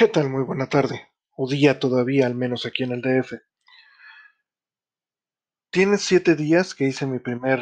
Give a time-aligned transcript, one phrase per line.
[0.00, 0.30] ¿Qué tal?
[0.30, 3.34] Muy buena tarde, o día todavía, al menos aquí en el DF.
[5.68, 7.60] Tiene siete días que hice mi primer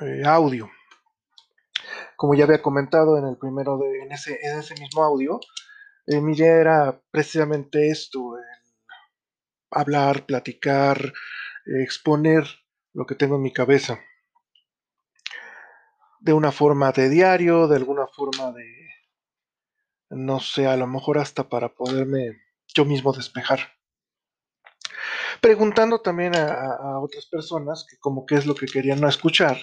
[0.00, 0.70] eh, audio.
[2.16, 5.38] Como ya había comentado en el primero de, en ese, en ese mismo audio,
[6.06, 8.38] eh, mi idea era precisamente esto,
[9.70, 11.12] hablar, platicar,
[11.66, 12.44] exponer
[12.94, 14.00] lo que tengo en mi cabeza.
[16.20, 18.87] De una forma de diario, de alguna forma de,
[20.10, 22.38] no sé, a lo mejor hasta para poderme
[22.74, 23.60] yo mismo despejar.
[25.40, 29.56] Preguntando también a, otras personas que como qué es lo que querían no escuchar.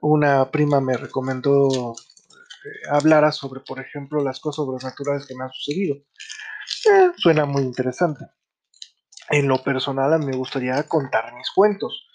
[0.00, 5.50] Una prima me recomendó eh, hablara sobre, por ejemplo, las cosas sobrenaturales que me han
[5.50, 5.96] sucedido.
[5.96, 8.26] Eh, suena muy interesante.
[9.30, 12.06] En lo personal, a mí me gustaría contar mis cuentos,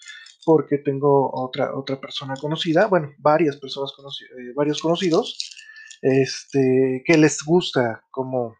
[0.44, 5.36] porque tengo otra, otra persona conocida, bueno, varias personas conocidas, eh, varios conocidos,
[6.02, 8.56] este, que les gusta como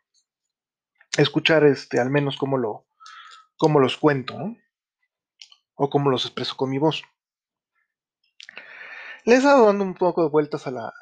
[1.17, 2.87] escuchar este, al menos cómo lo,
[3.57, 4.37] cómo los cuento,
[5.83, 7.03] o cómo los expreso con mi voz.
[9.25, 10.93] Les he dado dando un poco de vueltas a la,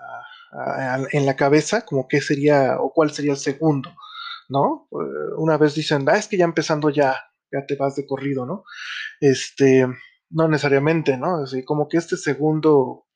[1.12, 3.90] en la cabeza, como qué sería o cuál sería el segundo,
[4.48, 4.88] ¿no?
[4.92, 7.16] Eh, una vez dicen, ah, es que ya empezando ya,
[7.50, 8.62] ya te vas de corrido, ¿no?
[9.20, 9.84] Este,
[10.30, 11.42] no necesariamente, ¿no?
[11.42, 13.07] Así como que este segundo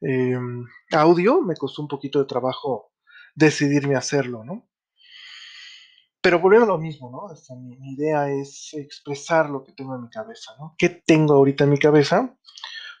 [0.00, 2.92] Em, audio, me costó un poquito de trabajo
[3.34, 4.68] decidirme hacerlo, ¿no?
[6.22, 7.56] Pero volviendo a lo mismo, ¿no?
[7.56, 10.74] Mi, idea es expresar lo que tengo en mi cabeza, ¿no?
[10.76, 12.36] ¿Qué tengo ahorita en mi cabeza?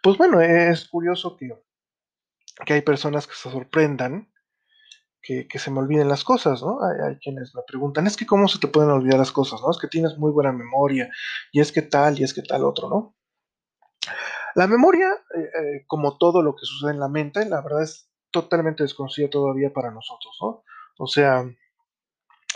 [0.02, 1.50] Pues bueno, es curioso que,
[2.64, 4.30] que hay personas que se sorprendan
[5.22, 6.78] que, se me olviden las cosas, ¿no?
[6.82, 9.70] Hay, hay, quienes me preguntan, es que cómo se te pueden olvidar las cosas, ¿no?
[9.70, 11.10] Es que tienes muy buena memoria,
[11.52, 13.14] y es que tal, y es que tal otro, ¿no?
[14.54, 18.10] La memoria, eh, eh, como todo lo que sucede en la mente, la verdad es
[18.30, 20.64] totalmente desconocida todavía para nosotros, ¿no?
[20.98, 21.44] O sea,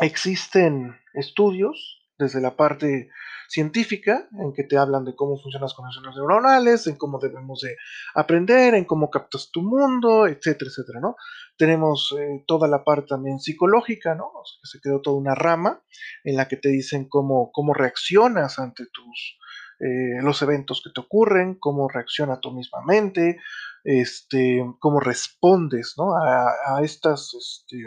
[0.01, 3.09] existen estudios desde la parte
[3.49, 7.77] científica en que te hablan de cómo funcionan las conexiones neuronales, en cómo debemos de
[8.15, 11.17] aprender, en cómo captas tu mundo, etcétera, etcétera, ¿no?
[11.57, 14.33] Tenemos eh, toda la parte también psicológica, ¿no?
[14.61, 15.83] que se creó toda una rama
[16.25, 19.39] en la que te dicen cómo, cómo reaccionas ante tus
[19.81, 23.39] eh, los eventos que te ocurren, cómo reacciona tu misma mente,
[23.85, 27.85] este, cómo respondes a, estas, este,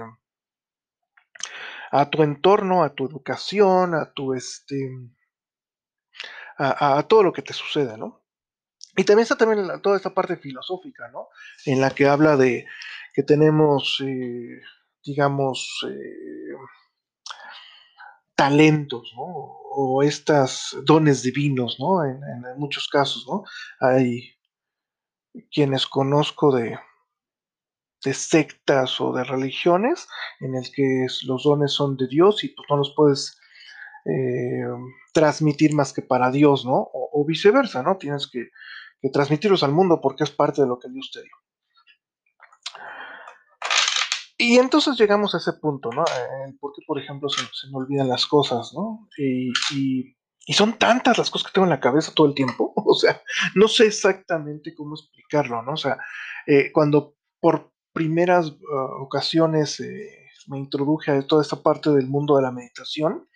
[1.91, 4.89] a tu entorno, a tu educación, a tu, este,
[6.57, 8.23] a, todo lo que te sucede, ¿no?
[8.95, 11.29] Y también está también toda esta parte filosófica, ¿no?
[11.65, 12.65] En la que habla de
[13.13, 14.61] que tenemos, eh,
[15.03, 16.53] digamos, eh,
[18.37, 19.23] talentos, ¿no?
[19.79, 22.05] O estos dones divinos, ¿no?
[22.05, 22.21] En,
[22.57, 23.43] muchos casos, ¿no?
[23.81, 24.29] Hay
[25.51, 26.77] quienes conozco de,
[28.03, 30.07] de sectas o de religiones
[30.39, 33.39] en el que los dones son de Dios y pues no los puedes
[34.05, 34.65] eh,
[35.13, 36.89] transmitir más que para Dios, ¿no?
[36.93, 37.97] O, viceversa, ¿no?
[37.97, 38.51] Tienes que,
[39.01, 41.35] que, transmitirlos al mundo porque es parte de lo que Dios te dio.
[44.37, 46.05] Y entonces llegamos a ese punto, ¿no?
[46.59, 49.07] Porque, por ejemplo, se, me olvidan las cosas, ¿no?
[49.17, 50.13] Y,
[50.53, 53.21] son tantas las cosas que tengo en la cabeza todo el tiempo, o sea,
[53.55, 55.73] no sé exactamente cómo explicarlo, ¿no?
[55.73, 55.97] O sea,
[56.45, 62.37] eh, cuando por primeras uh, ocasiones eh, me introduje a toda esta parte del mundo
[62.37, 63.27] de la meditación,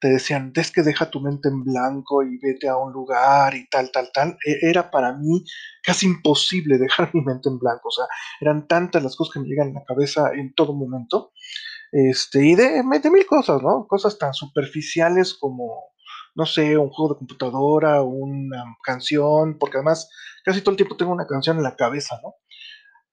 [0.00, 3.68] te decían, es que deja tu mente en blanco y vete a un lugar y
[3.68, 4.36] tal, tal, tal.
[4.46, 5.44] E, era para mí
[5.82, 7.88] casi imposible dejar mi mente en blanco.
[7.88, 8.06] O sea,
[8.40, 11.32] eran tantas las cosas que me llegan a la cabeza en todo momento.
[11.92, 13.86] Este, y de, de mil cosas, ¿no?
[13.88, 15.92] Cosas tan superficiales como,
[16.34, 20.08] no sé, un juego de computadora, una canción, porque además
[20.44, 22.34] casi todo el tiempo tengo una canción en la cabeza, ¿no?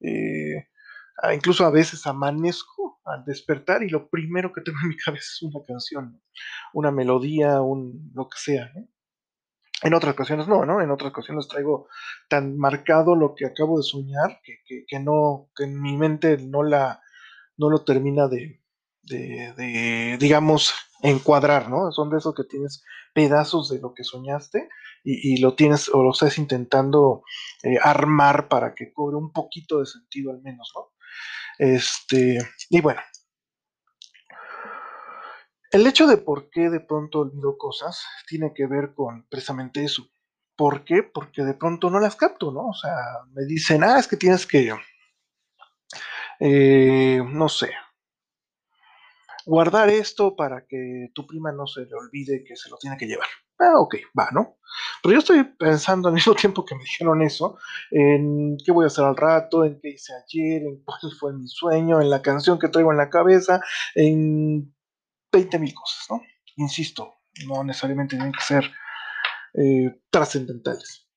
[0.01, 0.67] Eh,
[1.17, 2.74] Ah, incluso a veces amanezco
[3.05, 6.21] al despertar y lo primero que tengo en mi cabeza es una canción,
[6.73, 8.71] una melodía, un lo que sea.
[9.83, 10.81] En otras ocasiones no, ¿no?
[10.81, 11.87] En otras ocasiones traigo
[12.27, 16.63] tan marcado lo que acabo de soñar que, que, no, que en mi mente no
[16.63, 17.01] la,
[17.57, 18.61] no lo termina de,
[19.03, 21.91] de, digamos, encuadrar, ¿no?
[21.91, 24.69] Son de esos que tienes pedazos de lo que soñaste
[25.03, 27.21] y, lo tienes o lo estás intentando
[27.61, 30.94] eh, armar para que cobre un poquito de sentido al menos, ¿no?
[31.57, 33.01] Este, y bueno,
[35.71, 40.07] el hecho de por qué de pronto olvido cosas tiene que ver con precisamente eso.
[40.55, 41.03] ¿Por qué?
[41.03, 42.69] Porque de pronto no las capto, ¿no?
[42.69, 42.95] O sea,
[43.33, 44.73] me dicen, ah, es que tienes que,
[46.39, 47.71] eh, no sé,
[49.45, 53.07] guardar esto para que tu prima no se le olvide que se lo tiene que
[53.07, 53.27] llevar.
[53.59, 54.57] Ah, ok, va, ¿no?
[55.01, 57.57] Pero yo estoy pensando al mismo tiempo que me dijeron eso,
[57.91, 61.47] en qué voy a hacer al rato, en qué hice ayer, en cuál fue mi
[61.47, 63.61] sueño, en la canción que traigo en la cabeza,
[63.93, 64.73] en
[65.31, 66.21] 20 mil cosas, ¿no?
[66.57, 67.15] Insisto,
[67.47, 68.71] no necesariamente tienen que ser
[69.53, 71.07] eh, trascendentales.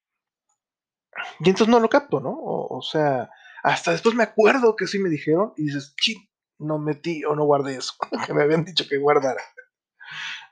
[1.40, 2.36] Y entonces no lo capto, ¿no?
[2.40, 3.30] O, sea,
[3.62, 6.27] hasta después me acuerdo que sí me dijeron y dices, ching,
[6.58, 7.94] no metí o no guardé eso,
[8.26, 9.42] que me habían dicho que guardara,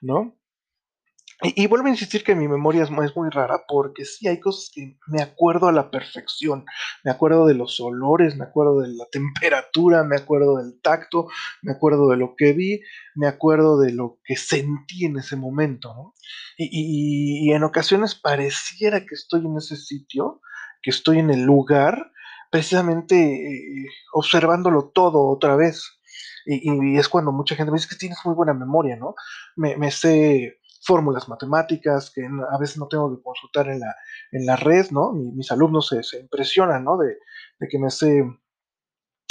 [0.01, 0.37] ¿no?
[1.43, 4.97] Y, vuelvo a insistir que mi memoria es, muy rara porque sí hay cosas que
[5.07, 6.65] me acuerdo a la perfección.
[7.05, 11.29] Me acuerdo de los olores, me acuerdo de la temperatura, me acuerdo del tacto,
[11.61, 12.81] me acuerdo de lo que vi,
[13.15, 15.95] me acuerdo de lo que sentí en ese momento.
[15.95, 16.15] ¿no?
[16.57, 20.41] Y, en ocasiones pareciera que estoy en ese sitio,
[20.83, 22.13] que estoy en el lugar,
[22.51, 25.99] precisamente eh, observándolo todo otra vez.
[26.45, 29.17] Y, es cuando mucha gente me dice que tienes muy buena memoria, ¿no?
[29.57, 33.95] Me, me sé fórmulas matemáticas que a veces no tengo que consultar en la,
[34.31, 35.13] en la red, ¿no?
[35.13, 36.97] mis alumnos se, impresionan, ¿no?
[36.97, 37.17] De,
[37.69, 38.23] que me sé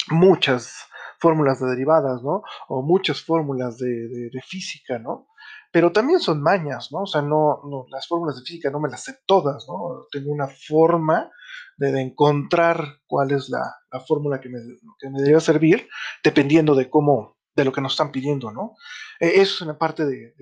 [0.10, 0.86] muchas
[1.20, 2.44] fórmulas de derivadas, ¿no?
[2.68, 5.28] O muchas fórmulas de, física, ¿no?
[5.76, 7.02] Pero también son mañas, ¿no?
[7.02, 10.08] O sea, no, las fórmulas de física no me las sé todas, ¿no?
[10.10, 11.30] Tengo una forma
[11.76, 13.76] de, encontrar cuál es la,
[14.08, 14.60] fórmula que me,
[14.98, 15.90] que debería servir,
[16.24, 18.78] dependiendo de cómo, de lo que nos están pidiendo, ¿no?
[19.20, 20.34] E, eso es una parte de,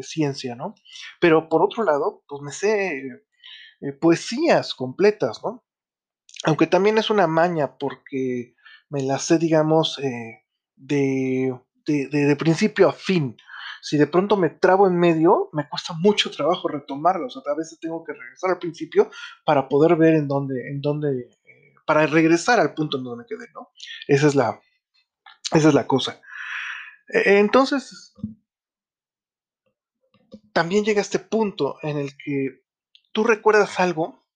[0.00, 0.74] ciencia, ¿no?
[1.20, 3.02] Pero por otro lado, pues me sé
[3.82, 5.66] eh, poesías completas, ¿no?
[6.44, 8.54] Aunque también es una maña porque
[8.88, 10.46] me las sé, digamos, eh,
[10.76, 11.54] de,
[12.38, 13.36] principio a fin.
[13.82, 17.36] Si de pronto me trabo en medio, me cuesta mucho trabajo retomarlos.
[17.36, 19.10] O sea, a veces tengo que regresar al principio
[19.44, 23.28] para poder ver en dónde, en dónde, eh, para regresar al punto en donde me
[23.28, 23.70] quedé, ¿no?
[24.06, 24.60] Esa es la,
[25.52, 26.20] esa es la cosa.
[27.08, 28.14] E-, entonces,
[30.52, 32.62] también llega este punto en el que
[33.12, 34.26] tú recuerdas algo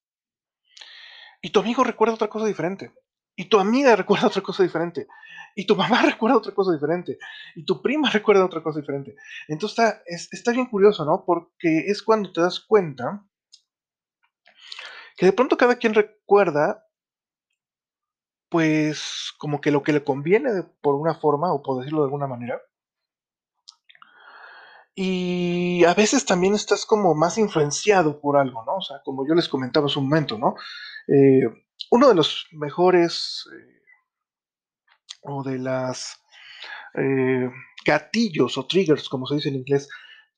[1.41, 2.93] y tu amigo recuerda otra cosa diferente.
[3.35, 5.07] Y tu amiga recuerda otra cosa diferente.
[5.55, 7.19] Y tu mamá recuerda otra cosa diferente.
[7.55, 9.17] Y tu prima recuerda otra cosa diferente.
[9.49, 11.25] Entonces está, está bien curioso, ¿no?
[11.25, 13.25] Porque es cuando te das cuenta
[15.17, 16.87] que de pronto cada quien recuerda,
[18.49, 20.51] pues, como que lo que le conviene
[20.81, 22.61] por una forma, o por decirlo de alguna manera.
[24.95, 28.77] Y a veces también estás como más influenciado por algo, ¿no?
[28.77, 30.55] O sea, como yo les comentaba hace un momento, ¿no?
[31.09, 31.43] Eh,
[31.91, 33.83] uno de los mejores eh,
[35.23, 36.23] o de las
[36.95, 37.51] eh,
[37.85, 39.89] gatillos o triggers, como se dice en inglés,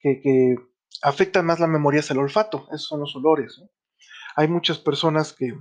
[0.01, 0.57] que,
[1.03, 3.61] afectan más la memoria es el olfato, esos son los olores.
[4.37, 5.55] Hay muchas personas que,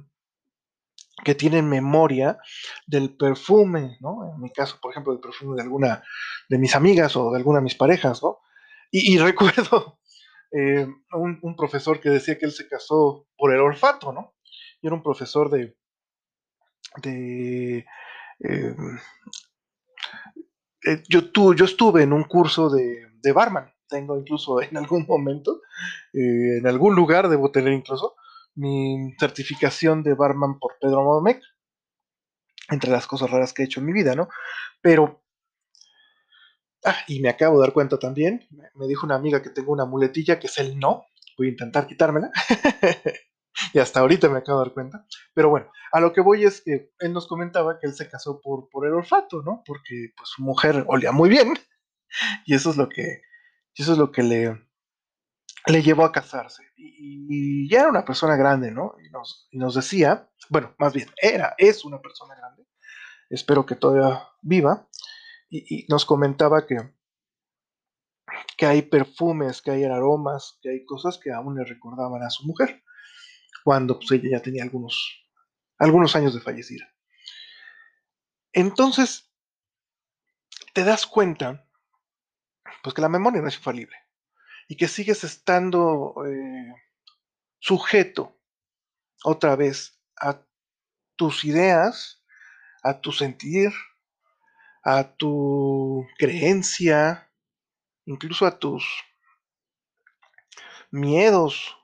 [1.24, 2.38] que tienen memoria
[2.88, 4.32] del perfume, ¿no?
[4.34, 6.04] En mi caso, por ejemplo, del perfume de alguna
[6.50, 8.40] de mis amigas o de alguna de mis parejas, ¿no?
[8.92, 10.00] Y, recuerdo
[11.12, 14.36] un, profesor que decía que él se casó por el olfato, ¿no?
[14.84, 15.76] Y era un profesor de...
[17.02, 17.86] de
[18.40, 18.76] eh,
[20.86, 21.22] eh, yo,
[21.56, 25.62] yo estuve en un curso de, de, barman, tengo incluso en algún momento,
[26.12, 28.16] en algún lugar debo tener incluso,
[28.56, 31.42] mi certificación de barman por Pedro Modemec,
[32.70, 34.28] entre las cosas raras que he hecho en mi vida, ¿no?
[34.82, 35.24] Pero
[36.86, 38.46] Ah, y me acabo de dar cuenta también,
[38.76, 41.06] me dijo una amiga que tengo una muletilla que es el no,
[41.38, 42.30] voy a intentar quitármela.
[43.74, 45.06] y hasta ahorita me acabo de dar cuenta.
[45.34, 48.42] Pero bueno, a lo que voy es que él nos comentaba que él se casó
[48.42, 49.64] por, por el olfato, ¿no?
[49.66, 51.54] Porque pues, su mujer olía muy bien.
[52.46, 53.22] Y eso es lo que,
[53.76, 54.68] eso es lo que le,
[55.68, 56.64] le llevó a casarse.
[56.76, 58.96] Y, ya era una persona grande, ¿no?
[59.04, 62.68] Y nos, y nos decía, bueno, más bien, era, es una persona grande.
[63.30, 64.88] Espero que todavía viva
[65.50, 66.78] y, nos comentaba que,
[68.58, 72.46] que hay perfumes, que hay aromas, que hay cosas que aún le recordaban a su
[72.46, 72.83] mujer,
[73.64, 75.26] cuando pues, ella ya tenía algunos,
[75.78, 76.94] algunos años de fallecida.
[78.52, 79.32] Entonces,
[80.74, 81.68] te das cuenta,
[82.84, 83.96] pues que la memoria no es infalible
[84.68, 86.74] y que sigues estando eh,
[87.60, 88.40] sujeto
[89.24, 90.46] otra vez a
[91.16, 92.24] tus ideas,
[92.84, 93.72] a tu sentir,
[94.84, 97.32] a tu creencia,
[98.06, 98.86] incluso a tus
[100.92, 101.83] miedos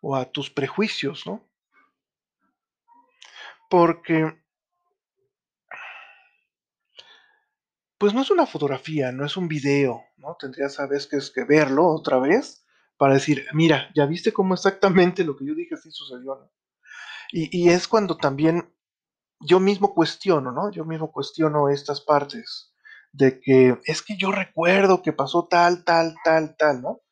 [0.00, 1.42] o a tus prejuicios, ¿no?
[3.68, 4.16] Porque,
[7.98, 10.36] pues no es una fotografía, no es un video, ¿no?
[10.38, 12.64] Tendrías a veces que verlo otra vez
[12.98, 16.50] para decir, mira, ya viste cómo exactamente lo que yo dije sí sucedió, ¿no?
[17.32, 18.72] Y, y es cuando también
[19.40, 20.70] yo mismo cuestiono, ¿no?
[20.72, 22.74] Yo mismo cuestiono estas partes
[23.12, 27.02] de que es que yo recuerdo que pasó tal, tal, tal, tal, ¿no?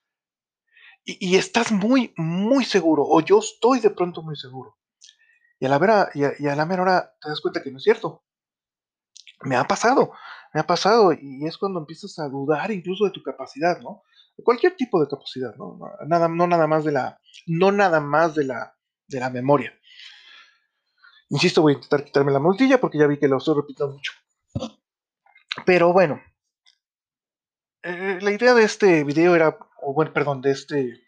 [1.04, 4.78] Y, estás muy, muy seguro, o yo estoy de pronto muy seguro.
[5.60, 7.84] Y a la vera, y a, la mera hora te das cuenta que no es
[7.84, 8.24] cierto.
[9.42, 10.12] Me ha pasado,
[10.54, 14.02] me ha pasado, y es cuando empiezas a dudar incluso de tu capacidad, ¿no?
[14.36, 15.78] De cualquier tipo de capacidad, ¿no?
[16.06, 18.74] Nada, no nada más de la, no nada más de la,
[19.06, 19.72] de la memoria.
[21.28, 24.12] Insisto, voy a intentar quitarme la multilla porque ya vi que lo estoy repitiendo mucho.
[25.66, 26.20] Pero bueno,
[27.82, 31.00] eh, la idea de este video era, o bueno, perdón, de este,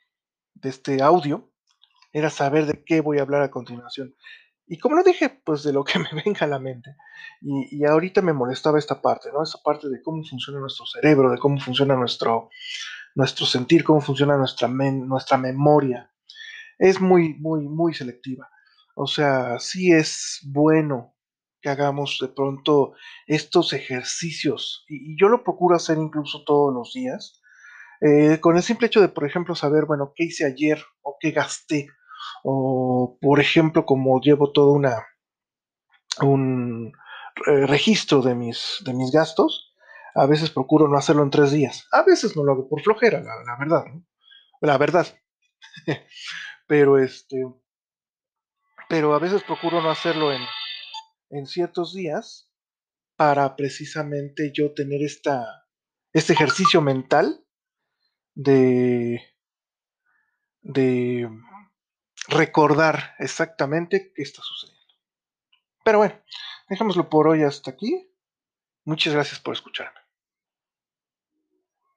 [0.54, 1.50] de este audio,
[2.12, 4.14] era saber de qué voy a hablar a continuación.
[4.66, 6.97] Y como lo dije, pues de lo que me venga a la mente.
[7.40, 9.42] Y, ahorita me molestaba esta parte, ¿no?
[9.42, 12.50] Esa parte de cómo funciona nuestro cerebro, de cómo funciona nuestro,
[13.14, 16.11] nuestro sentir, cómo funciona nuestra, nuestra memoria.
[16.78, 18.49] Es muy, muy, muy selectiva.
[18.95, 21.14] O sea, sí es bueno
[21.61, 22.95] que hagamos de pronto
[23.26, 24.85] estos ejercicios.
[24.88, 27.40] Y, yo lo procuro hacer incluso todos los días.
[28.00, 31.31] Eh, con el simple hecho de, por ejemplo, saber, bueno, qué hice ayer o qué
[31.31, 31.88] gasté.
[32.43, 35.07] O, por ejemplo, como llevo toda una
[36.23, 36.93] un
[37.47, 39.75] eh, registro de mis, de mis gastos,
[40.15, 41.87] a veces procuro no hacerlo en tres días.
[41.93, 43.85] A veces no lo hago por flojera, la, verdad.
[44.61, 45.07] La verdad.
[46.67, 47.45] Pero este
[48.88, 50.43] pero a veces procuro no hacerlo en,
[51.31, 52.49] en ciertos días
[53.17, 55.67] para precisamente yo tener esta,
[56.12, 57.46] este ejercicio mental
[58.37, 59.35] de,
[60.61, 61.28] de
[62.28, 64.95] recordar exactamente qué está sucediendo.
[65.85, 66.14] Pero bueno,
[66.69, 68.09] dejémoslo por hoy hasta aquí.
[68.85, 70.06] Muchas gracias por escucharme.